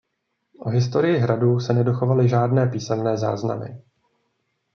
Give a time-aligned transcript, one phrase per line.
[0.59, 3.81] O historii hradu se nedochovaly žádné písemné záznamy.